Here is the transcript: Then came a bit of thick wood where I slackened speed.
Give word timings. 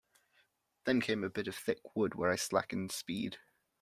Then 0.85 0.99
came 0.99 1.23
a 1.23 1.29
bit 1.29 1.47
of 1.47 1.55
thick 1.55 1.95
wood 1.95 2.15
where 2.15 2.31
I 2.31 2.35
slackened 2.35 2.91
speed. 2.91 3.37